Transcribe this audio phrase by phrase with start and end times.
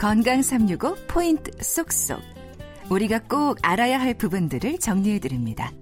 [0.00, 2.22] 건강 365 포인트 쏙쏙.
[2.88, 5.72] 우리가 꼭 알아야 할 부분들을 정리해 드립니다.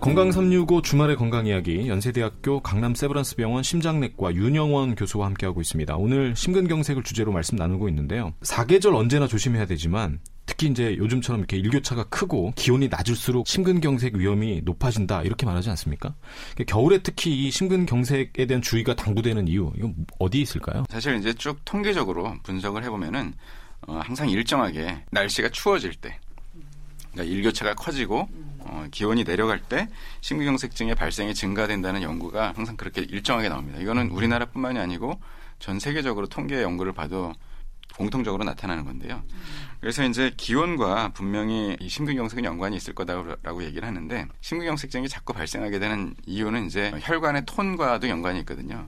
[0.00, 5.96] 건강 365 주말의 건강 이야기 연세대학교 강남 세브란스 병원 심장내과 윤영원 교수와 함께하고 있습니다.
[5.98, 8.32] 오늘 심근경색을 주제로 말씀 나누고 있는데요.
[8.40, 15.22] 사계절 언제나 조심해야 되지만 특히 이제 요즘처럼 이렇게 일교차가 크고 기온이 낮을수록 심근경색 위험이 높아진다
[15.22, 16.14] 이렇게 말하지 않습니까?
[16.66, 20.84] 겨울에 특히 이 심근경색에 대한 주의가 당부되는 이유 이건 어디에 있을까요?
[20.88, 23.34] 사실 이제 쭉 통계적으로 분석을 해보면은
[23.86, 26.18] 어, 항상 일정하게 날씨가 추워질 때
[27.12, 28.26] 그러니까 일교차가 커지고
[28.60, 29.86] 어, 기온이 내려갈 때
[30.22, 33.80] 심근경색증의 발생이 증가된다는 연구가 항상 그렇게 일정하게 나옵니다.
[33.80, 35.20] 이거는 우리나라뿐만이 아니고
[35.58, 37.34] 전 세계적으로 통계 연구를 봐도
[37.98, 39.22] 공통적으로 나타나는 건데요.
[39.80, 46.14] 그래서 이제 기온과 분명히 이 심근경색은 연관이 있을 거다라고 얘기를 하는데 심근경색증이 자꾸 발생하게 되는
[46.24, 48.86] 이유는 이제 혈관의 톤과도 연관이 있거든요.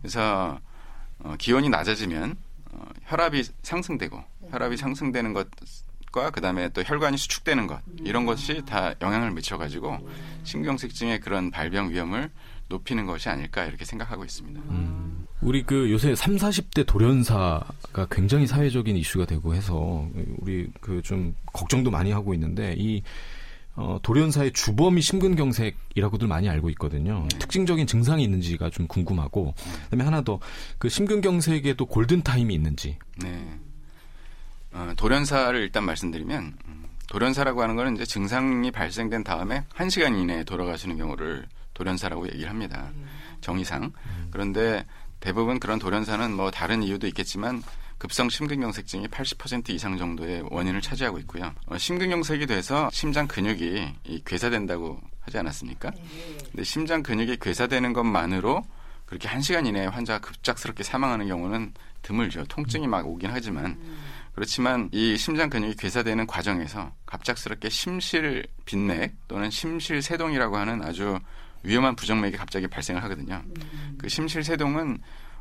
[0.00, 0.60] 그래서
[1.18, 2.36] 어, 기온이 낮아지면
[2.72, 9.32] 어, 혈압이 상승되고 혈압이 상승되는 것과 그다음에 또 혈관이 수축되는 것 이런 것이 다 영향을
[9.32, 10.08] 미쳐가지고
[10.44, 12.30] 심근경색증의 그런 발병 위험을
[12.68, 14.60] 높이는 것이 아닐까 이렇게 생각하고 있습니다.
[14.70, 15.21] 음.
[15.42, 21.90] 우리 그 요새 3, 40대 돌연사가 굉장히 사회적인 이슈가 되고 해서 우리 그 좀 걱정도
[21.90, 23.02] 많이 하고 있는데 이
[23.74, 27.26] 어, 돌연사의 주범이 심근경색이라고들 많이 알고 있거든요.
[27.30, 27.38] 네.
[27.38, 30.40] 특징적인 증상이 있는지가 좀 궁금하고, 그다음에 하나 더
[30.78, 32.98] 그 심근경색에도 골든 타임이 있는지.
[33.22, 33.58] 네.
[34.72, 40.44] 어, 돌연사를 일단 말씀드리면 음, 돌연사라고 하는 거는 이제 증상이 발생된 다음에 1 시간 이내에
[40.44, 42.90] 돌아가시는 경우를 돌연사라고 얘기를 합니다.
[43.40, 43.84] 정의상.
[43.84, 44.28] 음.
[44.30, 44.84] 그런데
[45.22, 47.62] 대부분 그런 돌연사는 뭐 다른 이유도 있겠지만
[47.96, 51.54] 급성 심근경색증이 80% 이상 정도의 원인을 차지하고 있고요.
[51.66, 55.90] 어, 심근경색이 돼서 심장 근육이 이 괴사된다고 하지 않았습니까?
[55.90, 56.02] 네.
[56.50, 58.66] 근데 심장 근육이 괴사되는 것만으로
[59.06, 61.72] 그렇게 한 시간 이내에 환자가 급작스럽게 사망하는 경우는
[62.02, 62.44] 드물죠.
[62.46, 63.78] 통증이 막 오긴 하지만
[64.34, 71.20] 그렇지만 이 심장 근육이 괴사되는 과정에서 갑작스럽게 심실 빈맥 또는 심실 세동이라고 하는 아주
[71.62, 73.42] 위험한 부정맥이 갑자기 발생을 하거든요.
[73.44, 73.54] 음.
[74.02, 74.98] 그 심실세동은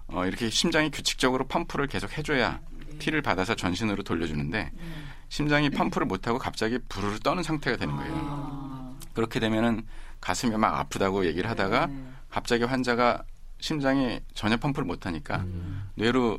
[0.08, 2.60] 어, 이렇게 심장이 규칙적으로 펌프를 계속 해줘야
[3.00, 4.72] 피를 받아서 전신으로 돌려주는데
[5.30, 8.14] 심장이 펌프를 못하고 갑자기 부르르 떠는 상태가 되는 거예요.
[8.16, 8.96] 아.
[9.14, 9.84] 그렇게 되면은
[10.20, 12.04] 가슴이 막 아프다고 얘기를 하다가 네.
[12.30, 13.24] 갑자기 환자가
[13.60, 15.90] 심장이 전혀 펌프를 못하니까 음.
[15.96, 16.38] 뇌로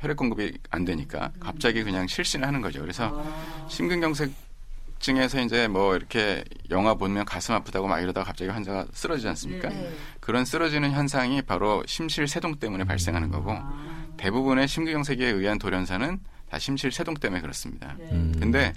[0.00, 2.80] 혈액 공급이 안 되니까 갑자기 그냥 실신을 하는 거죠.
[2.80, 3.66] 그래서 아.
[3.68, 4.32] 심근경색
[5.04, 9.68] 증에서 이제 뭐 이렇게 영화 보면 가슴 아프다고 막 이러다가 갑자기 환자가 쓰러지지 않습니까?
[9.68, 9.94] 네.
[10.18, 14.06] 그런 쓰러지는 현상이 바로 심실세동 때문에 발생하는 거고 아.
[14.16, 17.94] 대부분의 심근경색에 의한 돌연사는 다 심실세동 때문에 그렇습니다.
[17.98, 18.08] 네.
[18.12, 18.34] 음.
[18.38, 18.72] 근데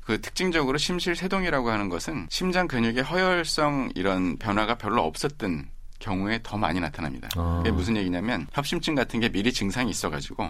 [0.00, 6.80] 그 특징적으로 심실세동이라고 하는 것은 심장 근육의 허혈성 이런 변화가 별로 없었던 경우에 더 많이
[6.80, 7.28] 나타납니다.
[7.36, 7.58] 아.
[7.58, 10.48] 그게 무슨 얘기냐면 협심증 같은 게 미리 증상이 있어가지고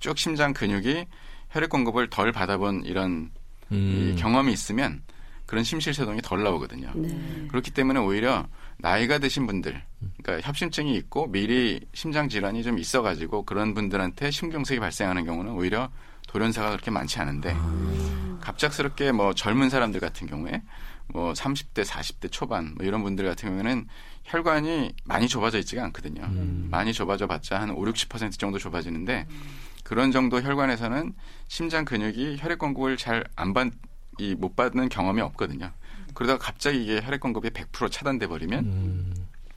[0.00, 1.04] 쭉 심장 근육이
[1.50, 3.30] 혈액 공급을 덜 받아본 이런
[3.74, 4.12] 음.
[4.14, 5.02] 이 경험이 있으면
[5.46, 6.90] 그런 심실세동이 덜 나오거든요.
[6.94, 7.46] 네.
[7.48, 8.46] 그렇기 때문에 오히려
[8.78, 9.80] 나이가 드신 분들,
[10.22, 15.90] 그러니까 협심증이 있고 미리 심장 질환이 좀 있어가지고 그런 분들한테 심경색이 발생하는 경우는 오히려
[16.34, 18.38] 돌연사가 그렇게 많지 않은데 아.
[18.40, 20.62] 갑작스럽게 뭐 젊은 사람들 같은 경우에
[21.06, 23.86] 뭐 30대, 40대 초반 뭐 이런 분들 같은 경우에는
[24.24, 26.24] 혈관이 많이 좁아져 있지가 않거든요.
[26.24, 26.68] 음.
[26.70, 29.42] 많이 좁아져 봤자 한 5, 60% 정도 좁아지는데 음.
[29.84, 31.14] 그런 정도 혈관에서는
[31.46, 33.68] 심장 근육이 혈액 공급을 잘 안 받,
[34.18, 35.70] 이 못 받는 경험이 없거든요.
[36.14, 39.14] 그러다가 갑자기 이게 혈액 공급이 100% 차단돼 버리면 음.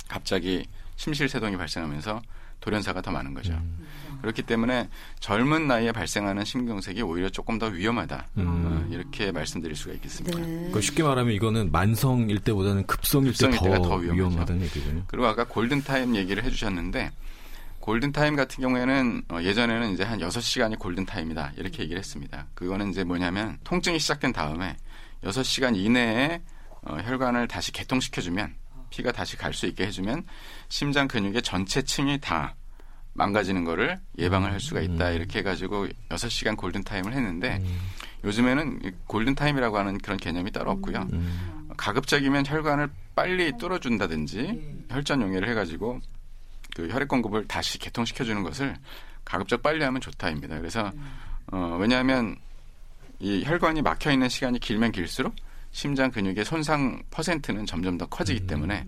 [0.08, 0.66] 갑자기
[0.96, 2.22] 심실세동이 발생하면서
[2.60, 3.54] 돌연사가 더 많은 거죠.
[3.54, 3.86] 음.
[4.22, 8.28] 그렇기 때문에 젊은 나이에 발생하는 심경색이 오히려 조금 더 위험하다.
[8.38, 8.46] 음.
[8.90, 10.40] 어, 이렇게 말씀드릴 수가 있겠습니다.
[10.40, 10.46] 네.
[10.46, 15.04] 그러니까 쉽게 말하면 이거는 만성일 때보다는 급성일, 급성일 때 더 위험하다는 얘기군요.
[15.08, 17.12] 그리고 아까 골든타임 얘기를 해주셨는데
[17.80, 21.54] 골든타임 같은 경우에는 어, 예전에는 이제 한 6시간이 골든타임이다.
[21.58, 22.48] 이렇게 얘기를 했습니다.
[22.54, 24.76] 그거는 이제 뭐냐면 통증이 시작된 다음에
[25.24, 26.42] 6시간 이내에
[26.82, 28.54] 어, 혈관을 다시 개통시켜주면
[28.90, 30.24] 피가 다시 갈 수 있게 해주면
[30.70, 32.56] 심장 근육의 전체 층이 다
[33.14, 35.10] 망가지는 거를 예방을 할 수가 있다.
[35.10, 35.16] 음.
[35.16, 37.80] 이렇게 해가지고 6시간 골든타임을 했는데 음.
[38.24, 41.08] 요즘에는 골든타임이라고 하는 그런 개념이 따로 없고요.
[41.14, 41.70] 음.
[41.78, 46.00] 가급적이면 혈관을 빨리 뚫어준다든지 혈전 용해를 해가지고
[46.76, 48.76] 그 혈액 공급을 다시 개통시켜 주는 것을
[49.26, 50.58] 가급적 빨리 하면 좋다입니다.
[50.58, 50.92] 그래서
[51.52, 52.36] 어, 왜냐하면
[53.20, 55.34] 이 혈관이 막혀 있는 시간이 길면 길수록
[55.72, 58.48] 심장 근육의 손상 퍼센트는 점점 더 커지기 음.
[58.48, 58.88] 때문에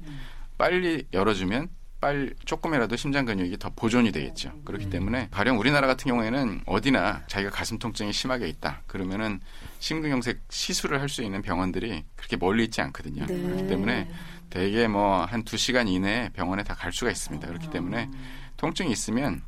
[0.57, 1.69] 빨리 열어주면
[2.01, 4.53] 빨리 조금이라도 심장 근육이 더 보존이 되겠죠.
[4.63, 4.89] 그렇기 음.
[4.89, 8.81] 때문에 가령 우리나라 같은 경우에는 어디나 자기가 가슴 통증이 심하게 있다.
[8.87, 9.41] 그러면은
[9.79, 13.25] 심근경색 시술을 할 수 있는 병원들이 그렇게 멀리 있지 않거든요.
[13.25, 13.41] 네.
[13.41, 14.09] 그렇기 때문에
[14.49, 17.45] 대개 뭐 한 두 시간 이내에 병원에 다 갈 수가 있습니다.
[17.45, 18.09] 그렇기 때문에
[18.57, 19.41] 통증이 있으면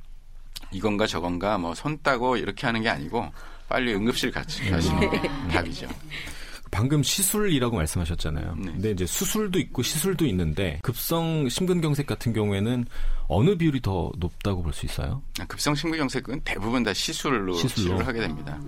[0.71, 3.31] 이건가 저건가 뭐 손 따고 이렇게 하는 게 아니고
[3.69, 5.87] 빨리 응급실 가, 가시는 게 답이죠.
[6.71, 8.55] 방금 시술이라고 말씀하셨잖아요.
[8.57, 8.71] 네.
[8.71, 12.85] 근데 이제 수술도 있고 시술도 있는데 급성 심근경색 같은 경우에는
[13.27, 15.21] 어느 비율이 더 높다고 볼 수 있어요?
[15.49, 17.75] 급성 심근경색은 대부분 다 시술로, 시술로.
[17.87, 18.59] 치료를 하게 됩니다.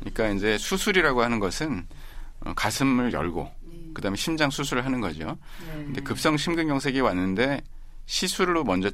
[0.00, 1.86] 그러니까 이제 수술이라고 하는 것은
[2.40, 3.50] 어, 가슴을 열고
[3.94, 5.38] 그다음에 심장 수술을 하는 거죠.
[5.72, 7.62] 근데 급성 심근경색이 왔는데
[8.06, 8.90] 시술로 먼저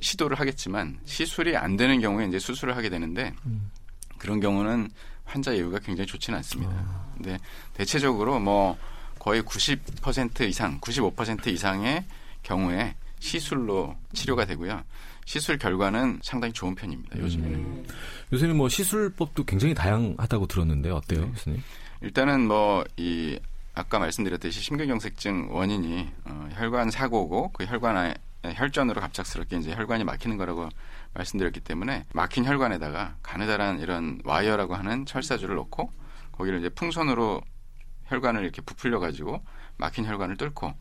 [0.00, 3.34] 시도를 하겠지만 시술이 안 되는 경우에 이제 수술을 하게 되는데
[4.18, 4.88] 그런 경우는
[5.30, 6.72] 환자 예후가 굉장히 좋지는 않습니다.
[7.14, 7.38] 근데
[7.74, 8.76] 대체적으로 뭐
[9.18, 12.04] 거의 90% 이상, 95% 이상의
[12.42, 14.82] 경우에 시술로 치료가 되고요.
[15.26, 17.18] 시술 결과는 상당히 좋은 편입니다.
[17.18, 17.86] 요즘에는.
[18.32, 21.62] 요새는 뭐 시술법도 굉장히 다양하다고 들었는데 어때요, 교수님?
[22.00, 23.38] 일단은 뭐 이
[23.74, 30.36] 아까 말씀드렸듯이 심근경색증 원인이 어, 혈관 사고고 그 혈관 안 혈전으로 갑작스럽게 이제 혈관이 막히는
[30.36, 30.68] 거라고
[31.14, 35.92] 말씀드렸기 때문에 막힌 혈관에다가 가느다란 이런 와이어라고 하는 철사줄을 놓고
[36.32, 37.42] 거기를 이제 풍선으로
[38.06, 39.44] 혈관을 이렇게 부풀려 가지고
[39.76, 40.74] 막힌 혈관을 뚫고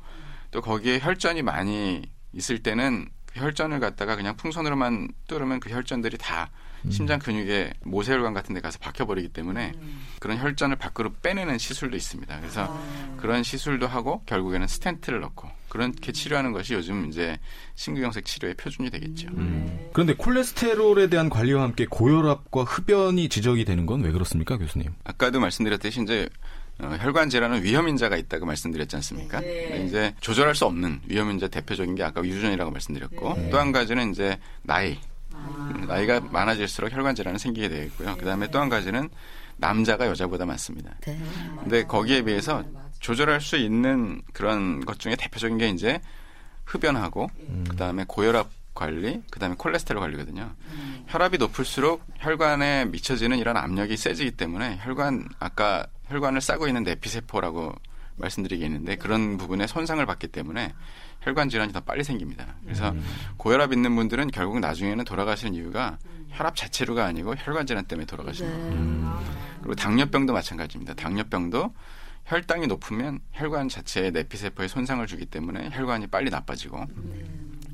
[0.52, 2.02] 또 거기에 혈전이 많이
[2.34, 6.50] 있을 때는 그 혈전을 갖다가 그냥 풍선으로만 뚫으면 그 혈전들이 다
[6.90, 9.74] 심장 근육에 모세혈관 같은 데 가서 박혀버리기 때문에
[10.20, 12.40] 그런 혈전을 밖으로 빼내는 시술도 있습니다.
[12.40, 12.82] 그래서
[13.18, 17.38] 그런 시술도 하고 결국에는 스텐트를 넣고 그렇게 치료하는 것이 요즘 이제
[17.76, 19.28] 심근경색 치료의 표준이 되겠죠.
[19.30, 19.90] 음.
[19.94, 24.90] 그런데 콜레스테롤에 대한 관리와 함께 고혈압과 흡연이 지적이 되는 건 왜 그렇습니까, 교수님?
[25.04, 26.28] 아까도 말씀드렸듯이 이제
[26.80, 29.42] 어, 혈관 질환은 위험 인자가 있다고 말씀드렸지 않습니까?
[29.42, 34.40] 근데 이제 조절할 수 없는 위험 인자 대표적인 게 아까 유전이라고 말씀드렸고 또한 가지는 이제
[34.64, 34.98] 나이.
[35.34, 38.16] 음, 나이가 많아질수록 혈관 질환은 생기게 되어 있고요.
[38.18, 39.10] 그다음에 또 한 가지는
[39.58, 40.96] 남자가 여자보다 많습니다.
[41.62, 42.64] 근데 거기에 비해서
[43.10, 46.00] 조절할 수 있는 그런 것 중에 대표적인 게 이제
[46.66, 47.32] 흡연하고
[47.68, 50.52] 그다음에 고혈압 관리, 그다음에 콜레스테롤 관리거든요.
[51.08, 57.74] 혈압이 높을수록 혈관에 미쳐지는 이런 압력이 세지기 때문에 혈관 아까 혈관을 싸고 있는 내피세포라고
[58.18, 60.76] 말씀드리겠는데 그런 부분에 손상을 받기 때문에
[61.22, 62.46] 혈관 질환이 더 빨리 생깁니다.
[62.64, 62.94] 그래서
[63.38, 65.98] 고혈압 있는 분들은 결국 나중에는 돌아가시는 이유가
[66.30, 69.24] 혈압 자체로가 아니고 혈관 질환 때문에 돌아가시는 거예요.
[69.62, 70.94] 그리고 당뇨병도 마찬가지입니다.
[70.94, 71.74] 당뇨병도
[72.30, 76.86] 혈당이 높으면 혈관 자체의 내피세포에 손상을 주기 때문에 혈관이 빨리 나빠지고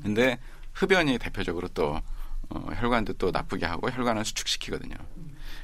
[0.02, 0.38] 근데
[0.72, 2.00] 흡연이 대표적으로 또
[2.48, 4.94] 어, 혈관도 또 나쁘게 하고 혈관을 수축시키거든요.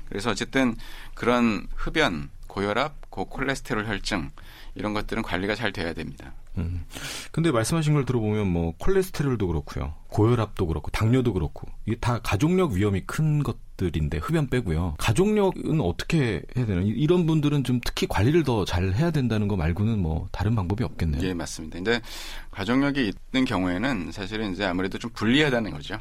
[0.09, 0.77] 그래서 어쨌든
[1.15, 4.31] 그런 흡연, 고혈압, 고콜레스테롤 혈증
[4.75, 6.35] 이런 것들은 관리가 잘 돼야 됩니다.
[6.59, 6.85] 음.
[7.31, 9.95] 근데 말씀하신 걸 들어보면 뭐 콜레스테롤도 그렇고요.
[10.09, 14.97] 고혈압도 그렇고 당뇨도 그렇고 이게 다 가족력 위험이 큰 것들인데 흡연 빼고요.
[14.99, 16.83] 가족력은 어떻게 해야 되나?
[16.83, 20.85] 이- 이런 분들은 좀 특히 관리를 더 잘 해야 된다는 거 말고는 뭐 다른 방법이
[20.85, 21.23] 없겠네요.
[21.27, 21.77] 예, 맞습니다.
[21.79, 22.01] 근데
[22.51, 25.99] 가족력이 있는 경우에는 사실은 이제 아무래도 좀 불리하다는 거죠.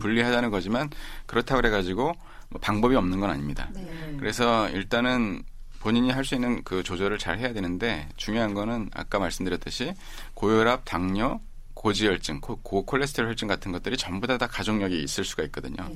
[0.00, 0.90] 불리하다는 거지만
[1.26, 2.12] 그렇다고 그래 가지고
[2.48, 3.70] 뭐 방법이 없는 건 아닙니다.
[4.18, 5.42] 그래서 일단은
[5.82, 9.94] 본인이 할 수 있는 그 조절을 잘 해야 되는데 중요한 거는 아까 말씀드렸듯이
[10.34, 11.40] 고혈압, 당뇨,
[11.74, 15.90] 고지혈증, 고, 고콜레스테롤 혈증 같은 것들이 전부 다 다 가족력이 있을 수가 있거든요.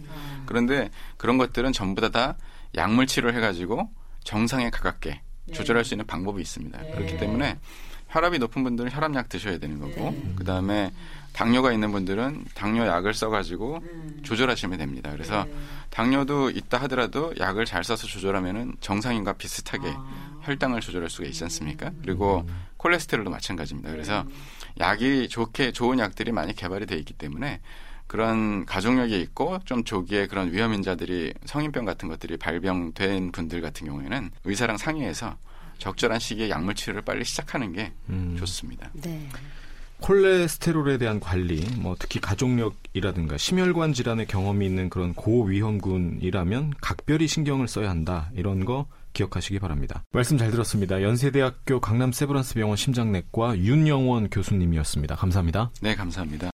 [0.47, 2.37] 그런데 그런 것들은 전부 다 다
[2.75, 3.89] 약물 치료를 해가지고
[4.25, 5.21] 정상에 가깝게
[5.53, 6.77] 조절할 수 있는 방법이 있습니다.
[6.79, 7.59] 그렇기 때문에
[8.09, 10.91] 혈압이 높은 분들은 혈압약 드셔야 되는 거고 그 다음에
[11.37, 13.83] 당뇨가 있는 분들은 당뇨 약을 써가지고
[14.23, 15.11] 조절하시면 됩니다.
[15.13, 15.47] 그래서
[15.91, 19.93] 당뇨도 있다 하더라도 약을 잘 써서 조절하면은 정상인과 비슷하게
[20.45, 21.93] 혈당을 조절할 수가 있지 않습니까?
[22.01, 22.47] 그리고
[22.79, 23.91] 콜레스테롤도 마찬가지입니다.
[23.91, 24.25] 그래서
[24.81, 27.61] 약이 좋게 좋은 약들이 많이 개발이 돼 있기 때문에
[28.07, 34.31] 그런 가족력이 있고 좀 조기에 그런 위험 인자들이 성인병 같은 것들이 발병된 분들 같은 경우에는
[34.45, 35.37] 의사랑 상의해서
[35.79, 38.37] 적절한 시기에 약물 치료를 빨리 시작하는 게 음.
[38.39, 38.91] 좋습니다.
[38.95, 39.29] 네.
[40.01, 47.91] 콜레스테롤에 대한 관리, 뭐 특히 가족력이라든가 심혈관 질환의 경험이 있는 그런 고위험군이라면 각별히 신경을 써야
[47.91, 48.31] 한다.
[48.35, 48.87] 이런 거
[49.17, 50.05] 기억하시기 바랍니다.
[50.13, 51.03] 말씀 잘 들었습니다.
[51.03, 55.17] 연세대학교 강남 세브란스 병원 심장내과 윤영원 교수님이었습니다.
[55.17, 55.71] 감사합니다.
[55.81, 56.45] 네, 감사합니다.